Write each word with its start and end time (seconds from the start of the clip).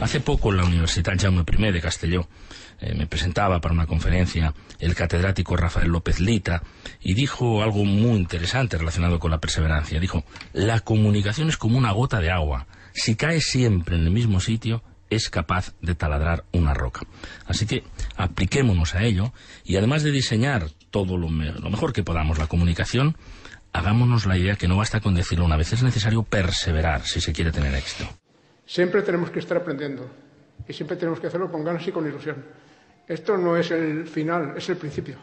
Hace 0.00 0.20
poco 0.20 0.52
la 0.52 0.64
Universidad 0.64 1.18
Jaume 1.18 1.42
I 1.46 1.72
de 1.72 1.80
Castelló 1.80 2.28
eh, 2.80 2.94
me 2.94 3.08
presentaba 3.08 3.60
para 3.60 3.74
una 3.74 3.86
conferencia 3.86 4.54
el 4.78 4.94
catedrático 4.94 5.56
Rafael 5.56 5.88
López 5.88 6.20
Lita 6.20 6.62
y 7.00 7.14
dijo 7.14 7.64
algo 7.64 7.84
muy 7.84 8.16
interesante 8.16 8.78
relacionado 8.78 9.18
con 9.18 9.32
la 9.32 9.40
perseverancia. 9.40 9.98
Dijo, 9.98 10.24
la 10.52 10.78
comunicación 10.80 11.48
es 11.48 11.56
como 11.56 11.76
una 11.76 11.90
gota 11.90 12.20
de 12.20 12.30
agua. 12.30 12.68
Si 12.94 13.16
cae 13.16 13.40
siempre 13.40 13.96
en 13.96 14.04
el 14.04 14.12
mismo 14.12 14.38
sitio, 14.38 14.84
es 15.10 15.30
capaz 15.30 15.74
de 15.82 15.96
taladrar 15.96 16.44
una 16.52 16.74
roca. 16.74 17.00
Así 17.46 17.66
que 17.66 17.82
apliquémonos 18.16 18.94
a 18.94 19.02
ello 19.02 19.32
y 19.64 19.76
además 19.76 20.04
de 20.04 20.12
diseñar 20.12 20.70
todo 20.92 21.16
lo, 21.16 21.28
lo 21.28 21.70
mejor 21.70 21.92
que 21.92 22.04
podamos 22.04 22.38
la 22.38 22.46
comunicación, 22.46 23.16
hagámonos 23.72 24.26
la 24.26 24.38
idea 24.38 24.54
que 24.54 24.68
no 24.68 24.76
basta 24.76 25.00
con 25.00 25.14
decirlo 25.14 25.44
una 25.44 25.56
vez, 25.56 25.72
es 25.72 25.82
necesario 25.82 26.22
perseverar 26.22 27.04
si 27.04 27.20
se 27.20 27.32
quiere 27.32 27.50
tener 27.50 27.74
éxito. 27.74 28.08
Siempre 28.68 29.00
tenemos 29.00 29.30
que 29.30 29.38
estar 29.38 29.56
aprendiendo 29.56 30.06
y 30.68 30.74
siempre 30.74 30.98
tenemos 30.98 31.18
que 31.18 31.26
hacerlo 31.26 31.50
con 31.50 31.64
ganas 31.64 31.88
y 31.88 31.90
con 31.90 32.06
ilusión. 32.06 32.36
Esto 33.06 33.38
no 33.38 33.56
es 33.56 33.70
el 33.70 34.06
final, 34.06 34.52
es 34.58 34.68
el 34.68 34.76
principio. 34.76 35.16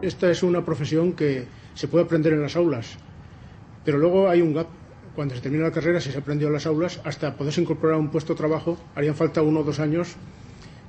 Esta 0.00 0.30
es 0.30 0.44
una 0.44 0.64
profesión 0.64 1.12
que 1.14 1.48
se 1.74 1.88
puede 1.88 2.04
aprender 2.04 2.34
en 2.34 2.42
las 2.42 2.54
aulas, 2.54 2.96
pero 3.84 3.98
luego 3.98 4.28
hay 4.28 4.42
un 4.42 4.54
gap. 4.54 4.68
Cuando 5.16 5.34
se 5.34 5.40
termina 5.40 5.64
la 5.64 5.72
carrera, 5.72 6.00
si 6.00 6.12
se 6.12 6.18
aprendió 6.18 6.46
en 6.46 6.52
las 6.52 6.66
aulas, 6.66 7.00
hasta 7.02 7.34
poderse 7.34 7.60
incorporar 7.60 7.96
a 7.96 7.98
un 7.98 8.10
puesto 8.10 8.34
de 8.34 8.38
trabajo, 8.38 8.78
harían 8.94 9.16
falta 9.16 9.42
uno 9.42 9.60
o 9.60 9.64
dos 9.64 9.80
años 9.80 10.16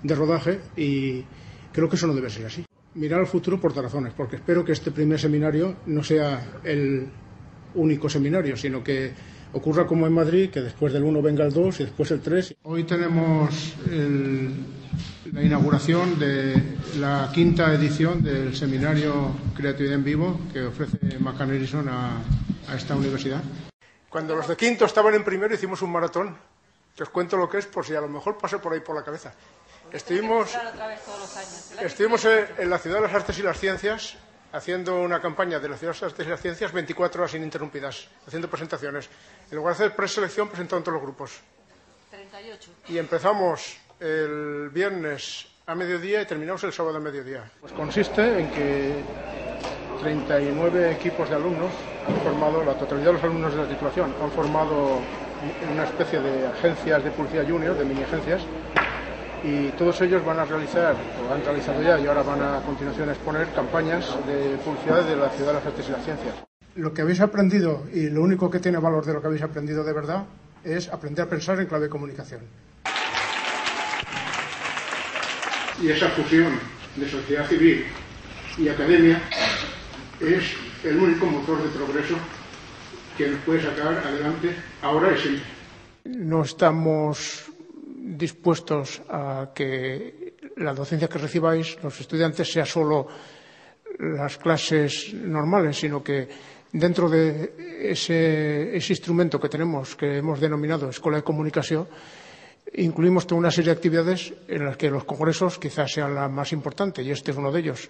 de 0.04 0.16
rodaje 0.16 0.60
y 0.76 1.24
creo 1.72 1.90
que 1.90 1.96
eso 1.96 2.08
no 2.08 2.14
debe 2.14 2.30
ser 2.30 2.46
así. 2.46 2.66
Mirar 2.96 3.20
al 3.20 3.28
futuro 3.28 3.60
por 3.60 3.74
dos 3.74 3.84
razones, 3.84 4.14
porque 4.16 4.38
espero 4.38 4.66
que 4.66 4.72
este 4.72 4.92
primer 4.92 5.20
seminario 5.20 5.76
no 5.86 6.04
sea 6.04 6.60
el 6.64 7.08
único 7.76 8.10
seminario, 8.10 8.58
sino 8.58 8.84
que 8.84 9.14
ocurra 9.54 9.86
como 9.86 10.08
en 10.08 10.14
Madrid, 10.14 10.50
que 10.50 10.62
después 10.62 10.94
del 10.94 11.04
1 11.04 11.22
venga 11.22 11.46
el 11.46 11.54
2 11.54 11.80
y 11.80 11.84
después 11.84 12.12
el 12.12 12.22
3. 12.22 12.56
Hoy 12.64 12.84
tenemos 12.84 13.76
la 15.32 15.44
inauguración 15.44 16.18
de 16.20 16.62
la 17.00 17.30
quinta 17.34 17.74
edición 17.74 18.24
del 18.24 18.56
seminario 18.56 19.32
Creatividad 19.56 19.96
en 19.96 20.04
Vivo 20.04 20.40
que 20.52 20.64
ofrece 20.64 21.20
Macan 21.20 21.52
a, 21.88 22.22
a 22.68 22.76
esta 22.76 22.96
universidad. 22.96 23.44
Cuando 24.10 24.36
los 24.36 24.48
de 24.48 24.56
quinto 24.56 24.86
estaban 24.86 25.14
en 25.14 25.24
primero 25.24 25.54
hicimos 25.54 25.82
un 25.84 25.92
maratón, 25.92 26.36
que 26.96 27.04
os 27.04 27.10
cuento 27.10 27.38
lo 27.38 27.48
que 27.48 27.60
es 27.60 27.68
por 27.68 27.86
si 27.86 27.94
a 27.94 28.02
lo 28.02 28.10
mejor 28.10 28.38
pase 28.38 28.58
por 28.58 28.74
ahí 28.74 28.80
por 28.80 28.96
la 28.96 29.04
cabeza. 29.04 29.34
Estuvimos, 29.92 30.56
estuvimos 31.82 32.26
en 32.26 32.70
la 32.70 32.78
Ciudad 32.78 32.98
de 32.98 33.02
las 33.04 33.14
Artes 33.14 33.40
y 33.40 33.44
las 33.44 33.60
Ciencias 33.60 34.18
haciendo 34.52 35.02
una 35.02 35.22
campaña 35.22 35.60
de 35.60 35.70
la 35.70 35.78
Ciudad 35.78 35.94
de 35.94 36.00
las 36.02 36.12
Artes 36.12 36.28
y 36.28 36.30
las 36.30 36.42
Ciencias 36.42 36.72
24 36.72 37.22
horas 37.22 37.34
ininterrumpidas, 37.36 38.08
haciendo 38.28 38.50
presentaciones. 38.50 39.10
En 39.50 39.58
lugar 39.58 39.76
de 39.76 39.84
hacer 39.84 39.96
preselección, 39.96 40.48
presentaron 40.48 40.84
todos 40.84 40.96
los 40.96 41.04
grupos. 41.04 41.40
38. 42.12 42.72
Y 42.90 42.98
empezamos 42.98 43.78
el 44.00 44.70
viernes 44.70 45.48
a 45.66 45.76
mediodía 45.76 46.22
y 46.22 46.26
terminamos 46.26 46.64
el 46.64 46.74
sábado 46.74 46.98
a 46.98 47.00
mediodía. 47.00 47.50
Pues 47.60 47.74
consiste 47.74 48.40
en 48.40 48.50
que 48.52 49.04
39 50.02 50.92
equipos 50.94 51.30
de 51.30 51.36
alumnos 51.36 51.72
han 52.08 52.22
formado, 52.22 52.64
la 52.64 52.74
totalidad 52.74 53.08
de 53.08 53.14
los 53.14 53.24
alumnos 53.24 53.54
de 53.54 53.62
la 53.64 53.68
titulación 53.68 54.16
han 54.22 54.32
formado 54.32 55.00
una 55.72 55.84
especie 55.86 56.20
de 56.20 56.48
agencias 56.48 57.04
de 57.04 57.12
publicidad 57.12 57.48
junior, 57.48 57.78
de 57.78 57.86
mini 57.86 58.04
agencias, 58.04 58.42
y 59.44 59.70
todos 59.78 60.02
ellos 60.02 60.24
van 60.26 60.40
a 60.40 60.46
realizar, 60.46 60.96
o 60.96 61.34
han 61.34 61.44
realizado 61.44 61.82
ya 61.82 62.00
y 62.00 62.08
ahora 62.08 62.24
van 62.24 62.42
a, 62.42 62.62
continuación 62.62 63.10
a 63.10 63.14
exponer 63.14 63.48
campañas 63.54 64.06
de 64.28 64.58
publicidad 64.58 65.04
de 65.04 65.16
la 65.16 65.30
ciudad 65.30 65.48
de 65.48 65.54
las 65.54 65.66
artes 65.66 65.88
y 65.88 65.92
las 65.92 66.04
ciencias. 66.04 66.36
Lo 66.76 66.94
que 66.94 67.02
habéis 67.02 67.22
aprendido 67.22 67.84
y 67.94 68.10
lo 68.10 68.22
único 68.22 68.50
que 68.50 68.60
tiene 68.60 68.78
valor 68.78 69.06
de 69.06 69.14
lo 69.14 69.22
que 69.22 69.28
habéis 69.28 69.44
aprendido 69.44 69.84
de 69.84 69.94
verdad 69.94 70.26
es 70.64 70.90
aprender 70.90 71.26
a 71.26 71.30
pensar 71.30 71.60
en 71.60 71.68
clave 71.68 71.86
de 71.86 71.90
comunicación. 71.90 72.42
Y 75.82 75.90
esa 75.90 76.10
fusión 76.10 76.60
de 76.96 77.10
sociedad 77.10 77.48
civil 77.48 77.86
y 78.58 78.68
academia 78.68 79.22
es 80.20 80.44
el 80.84 80.98
único 80.98 81.26
motor 81.26 81.64
de 81.64 81.70
progreso 81.70 82.16
que 83.18 83.30
nos 83.30 83.40
puede 83.42 83.62
sacar 83.62 83.98
adelante 84.06 84.56
ahora 84.82 85.14
y 85.14 85.22
siempre. 85.22 85.44
No 86.06 86.44
estamos 86.44 87.50
dispuestos 88.18 89.02
a 89.10 89.52
que 89.54 90.34
la 90.58 90.74
docencia 90.74 91.08
que 91.08 91.22
recibáis, 91.22 91.78
los 91.84 92.00
estudiantes, 92.00 92.52
sea 92.52 92.66
solo 92.66 93.08
las 94.00 94.38
clases 94.38 95.14
normales, 95.14 95.78
sino 95.78 96.04
que 96.04 96.28
dentro 96.72 97.10
de 97.10 97.54
ese, 97.92 98.72
instrumento 98.74 99.40
que 99.40 99.50
tenemos, 99.50 99.96
que 99.96 100.18
hemos 100.18 100.40
denominado 100.40 100.90
Escuela 100.90 101.18
de 101.18 101.24
Comunicación, 101.24 101.88
incluimos 102.74 103.28
toda 103.28 103.40
una 103.40 103.52
serie 103.52 103.72
de 103.72 103.78
actividades 103.78 104.34
en 104.48 104.66
las 104.66 104.78
que 104.78 104.90
los 104.90 105.04
congresos 105.04 105.60
quizás 105.60 105.92
sean 105.92 106.16
la 106.16 106.28
más 106.28 106.52
importante, 106.54 107.04
y 107.04 107.12
este 107.12 107.32
es 107.32 107.38
uno 107.38 107.52
de 107.52 107.60
ellos, 107.60 107.90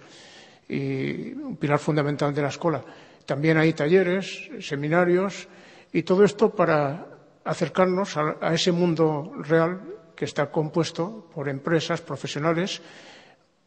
y 0.68 1.32
un 1.32 1.56
pilar 1.56 1.78
fundamental 1.78 2.34
de 2.34 2.42
la 2.42 2.48
escuela. 2.48 2.84
También 3.24 3.58
hay 3.58 3.72
talleres, 3.72 4.50
seminarios, 4.60 5.48
y 5.92 6.02
todo 6.02 6.24
esto 6.24 6.50
para 6.50 7.06
acercarnos 7.44 8.16
a 8.16 8.54
ese 8.54 8.70
mundo 8.70 9.32
real 9.42 9.99
que 10.14 10.24
está 10.24 10.50
compuesto 10.50 11.28
por 11.34 11.48
empresas 11.48 12.00
profesionales 12.00 12.80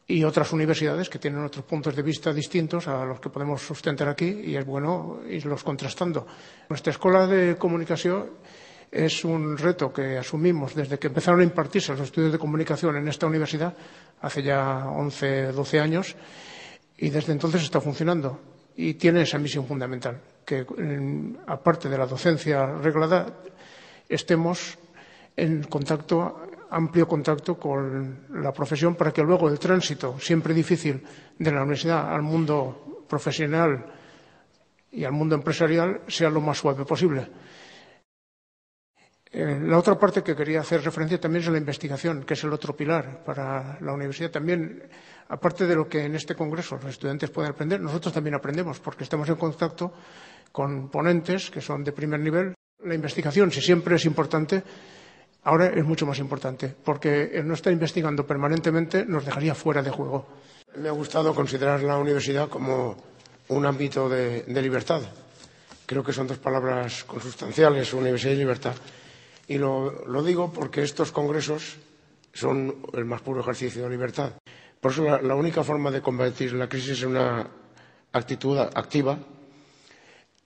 y 0.06 0.22
otras 0.24 0.52
universidades 0.52 1.08
que 1.08 1.18
tienen 1.18 1.44
otros 1.44 1.64
puntos 1.64 1.96
de 1.96 2.02
vista 2.02 2.32
distintos 2.32 2.88
a 2.88 3.04
los 3.04 3.20
que 3.20 3.30
podemos 3.30 3.62
sustentar 3.62 4.08
aquí 4.08 4.42
y 4.44 4.56
es 4.56 4.64
bueno 4.64 5.20
irlos 5.28 5.64
contrastando. 5.64 6.26
Nuestra 6.68 6.92
escuela 6.92 7.26
de 7.26 7.56
comunicación 7.56 8.30
es 8.90 9.24
un 9.24 9.56
reto 9.56 9.92
que 9.92 10.18
asumimos 10.18 10.74
desde 10.74 10.98
que 10.98 11.08
empezaron 11.08 11.40
a 11.40 11.44
impartirse 11.44 11.92
los 11.92 12.02
estudios 12.02 12.32
de 12.32 12.38
comunicación 12.38 12.96
en 12.96 13.08
esta 13.08 13.26
universidad 13.26 13.74
hace 14.20 14.42
ya 14.42 14.86
11, 14.88 15.52
12 15.52 15.80
años 15.80 16.14
y 16.98 17.10
desde 17.10 17.32
entonces 17.32 17.62
está 17.62 17.80
funcionando 17.80 18.38
y 18.76 18.94
tiene 18.94 19.22
esa 19.22 19.38
misión 19.38 19.66
fundamental, 19.66 20.20
que 20.44 20.66
aparte 21.46 21.88
de 21.88 21.98
la 21.98 22.06
docencia 22.06 22.66
reglada 22.66 23.26
estemos 24.08 24.78
en 25.36 25.62
contacto, 25.64 26.48
amplio 26.70 27.06
contacto 27.06 27.58
con 27.58 28.26
la 28.42 28.52
profesión 28.52 28.94
para 28.94 29.12
que 29.12 29.22
luego 29.22 29.48
el 29.48 29.58
tránsito, 29.58 30.18
siempre 30.18 30.54
difícil, 30.54 31.02
de 31.38 31.52
la 31.52 31.62
universidad 31.62 32.12
al 32.12 32.22
mundo 32.22 33.04
profesional 33.08 33.84
y 34.90 35.04
al 35.04 35.12
mundo 35.12 35.34
empresarial 35.34 36.02
sea 36.06 36.30
lo 36.30 36.40
más 36.40 36.58
suave 36.58 36.84
posible. 36.84 37.28
Eh, 39.36 39.58
la 39.60 39.78
otra 39.78 39.98
parte 39.98 40.22
que 40.22 40.36
quería 40.36 40.60
hacer 40.60 40.80
referencia 40.80 41.18
también 41.18 41.42
es 41.42 41.50
la 41.50 41.58
investigación, 41.58 42.22
que 42.22 42.34
es 42.34 42.44
el 42.44 42.52
otro 42.52 42.76
pilar 42.76 43.24
para 43.24 43.80
la 43.80 43.92
universidad. 43.92 44.30
También, 44.30 44.88
aparte 45.28 45.66
de 45.66 45.74
lo 45.74 45.88
que 45.88 46.04
en 46.04 46.14
este 46.14 46.36
congreso 46.36 46.76
los 46.76 46.84
estudiantes 46.84 47.30
pueden 47.30 47.50
aprender, 47.50 47.80
nosotros 47.80 48.14
también 48.14 48.36
aprendemos, 48.36 48.78
porque 48.78 49.02
estamos 49.02 49.28
en 49.28 49.34
contacto 49.34 49.92
con 50.52 50.88
ponentes 50.88 51.50
que 51.50 51.60
son 51.60 51.82
de 51.82 51.90
primer 51.90 52.20
nivel. 52.20 52.54
La 52.84 52.94
investigación, 52.94 53.50
si 53.50 53.60
siempre 53.60 53.96
es 53.96 54.04
importante, 54.04 54.62
Ahora 55.44 55.66
es 55.66 55.84
mucho 55.84 56.06
más 56.06 56.18
importante, 56.18 56.74
porque 56.82 57.30
el 57.34 57.46
no 57.46 57.52
estar 57.52 57.72
investigando 57.72 58.26
permanentemente 58.26 59.04
nos 59.04 59.26
dejaría 59.26 59.54
fuera 59.54 59.82
de 59.82 59.90
juego. 59.90 60.26
Me 60.76 60.88
ha 60.88 60.92
gustado 60.92 61.34
considerar 61.34 61.82
la 61.82 61.98
universidad 61.98 62.48
como 62.48 62.96
un 63.48 63.66
ámbito 63.66 64.08
de, 64.08 64.44
libertad. 64.48 65.02
Creo 65.84 66.02
que 66.02 66.14
son 66.14 66.26
dos 66.26 66.38
palabras 66.38 67.04
consustanciales, 67.04 67.92
universidad 67.92 68.32
y 68.32 68.36
libertad. 68.36 68.74
Y 69.46 69.58
lo, 69.58 70.22
digo 70.24 70.50
porque 70.50 70.82
estos 70.82 71.12
congresos 71.12 71.76
son 72.32 72.76
el 72.94 73.04
más 73.04 73.20
puro 73.20 73.40
ejercicio 73.42 73.82
de 73.84 73.90
libertad. 73.90 74.32
Por 74.80 74.92
eso 74.92 75.04
la, 75.04 75.20
la 75.20 75.34
única 75.34 75.62
forma 75.62 75.90
de 75.90 76.00
combatir 76.00 76.54
la 76.54 76.70
crisis 76.70 76.92
es 76.92 77.04
una 77.04 77.46
actitud 78.12 78.58
activa 78.58 79.18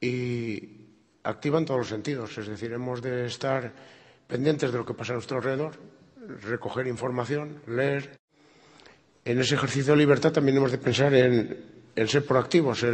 y 0.00 0.58
activa 1.22 1.58
en 1.58 1.64
todos 1.64 1.78
los 1.78 1.88
sentidos. 1.88 2.36
Es 2.36 2.48
decir, 2.48 2.72
hemos 2.72 3.00
de 3.00 3.26
estar 3.26 3.72
pendientes 4.28 4.70
de 4.70 4.78
lo 4.78 4.84
que 4.84 4.94
pasa 4.94 5.12
a 5.12 5.16
nuestro 5.16 5.38
alrededor, 5.38 5.72
recoger 6.42 6.86
información, 6.86 7.62
leer. 7.66 8.18
En 9.24 9.40
ese 9.40 9.56
ejercicio 9.56 9.94
de 9.94 9.98
libertad 9.98 10.32
también 10.32 10.58
hemos 10.58 10.70
de 10.70 10.78
pensar 10.78 11.12
en, 11.14 11.56
ser 12.06 12.24
proactivos, 12.24 12.84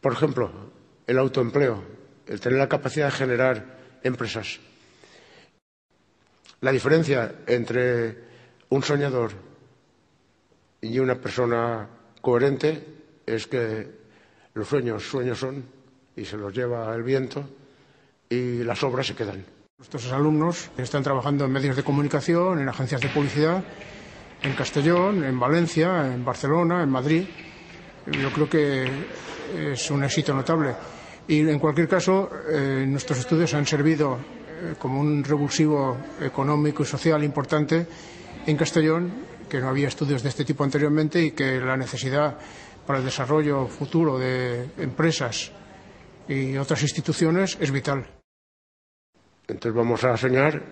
por 0.00 0.12
ejemplo, 0.12 0.50
el 1.06 1.18
autoempleo, 1.18 1.82
el 2.26 2.40
tener 2.40 2.58
la 2.58 2.68
capacidad 2.68 3.06
de 3.06 3.12
generar 3.12 3.78
empresas. 4.02 4.58
La 6.60 6.72
diferencia 6.72 7.34
entre 7.46 8.18
un 8.70 8.82
soñador 8.82 9.32
y 10.80 10.98
una 10.98 11.16
persona 11.16 11.88
coherente 12.20 12.84
es 13.26 13.46
que 13.46 13.88
los 14.54 14.68
sueños 14.68 15.02
sueños 15.04 15.38
son 15.38 15.64
y 16.16 16.24
se 16.24 16.36
los 16.36 16.54
lleva 16.54 16.94
el 16.94 17.02
viento 17.02 17.48
y 18.28 18.62
las 18.62 18.82
obras 18.82 19.06
se 19.06 19.14
quedan. 19.14 19.44
Nuestros 19.80 20.12
alumnos 20.12 20.70
están 20.76 21.02
trabajando 21.02 21.46
en 21.46 21.52
medios 21.52 21.74
de 21.74 21.82
comunicación, 21.82 22.60
en 22.60 22.68
agencias 22.68 23.00
de 23.00 23.08
publicidad 23.08 23.64
en 24.42 24.52
Castellón, 24.52 25.24
en 25.24 25.40
Valencia, 25.40 26.06
en 26.06 26.22
Barcelona, 26.22 26.82
en 26.82 26.90
Madrid. 26.90 27.24
Yo 28.12 28.30
creo 28.30 28.46
que 28.46 28.90
es 29.72 29.90
un 29.90 30.04
éxito 30.04 30.34
notable. 30.34 30.74
Y 31.26 31.48
en 31.48 31.58
cualquier 31.58 31.88
caso, 31.88 32.28
eh, 32.50 32.84
nuestros 32.86 33.20
estudios 33.20 33.54
han 33.54 33.64
servido 33.64 34.18
eh, 34.18 34.74
como 34.78 35.00
un 35.00 35.24
revulsivo 35.24 35.96
económico 36.20 36.82
y 36.82 36.86
social 36.86 37.24
importante 37.24 37.86
en 38.46 38.56
Castellón, 38.58 39.10
que 39.48 39.60
no 39.60 39.70
había 39.70 39.88
estudios 39.88 40.22
de 40.22 40.28
este 40.28 40.44
tipo 40.44 40.62
anteriormente 40.62 41.24
y 41.24 41.30
que 41.30 41.58
la 41.58 41.78
necesidad 41.78 42.36
para 42.86 42.98
el 42.98 43.04
desarrollo 43.06 43.66
futuro 43.66 44.18
de 44.18 44.72
empresas 44.76 45.50
y 46.28 46.58
otras 46.58 46.82
instituciones 46.82 47.56
es 47.58 47.70
vital. 47.70 48.19
Entonces 49.50 49.74
vamos 49.74 50.04
a 50.04 50.16
soñar, 50.16 50.62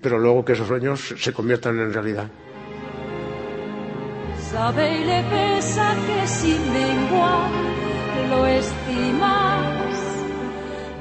pero 0.00 0.18
luego 0.18 0.44
que 0.44 0.52
esos 0.52 0.68
sueños 0.68 1.14
se 1.18 1.32
conviertan 1.32 1.78
en 1.80 1.92
realidad. 1.92 2.28
Sabe 4.50 5.00
y 5.00 5.04
le 5.04 5.22
pesa 5.24 5.94
que 6.06 6.26
sin 6.26 6.72
menguar 6.72 7.50
lo 8.30 8.46
estimas. 8.46 9.96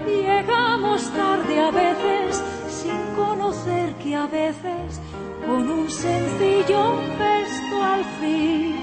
Llegamos 0.07 1.13
tarde 1.13 1.59
a 1.59 1.71
veces 1.71 2.43
sin 2.67 3.15
conocer 3.15 3.93
que 4.03 4.15
a 4.15 4.25
veces 4.25 4.99
con 5.45 5.69
un 5.69 5.89
sencillo 5.89 6.97
gesto 7.19 7.83
al 7.83 8.03
fin 8.19 8.75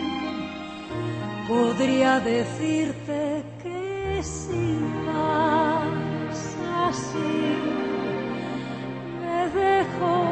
podría 1.49 2.21
decirte 2.21 3.43
que 3.63 4.23
si 4.23 4.79
vas 5.07 6.57
así 6.87 7.92
dejo. 9.53 10.31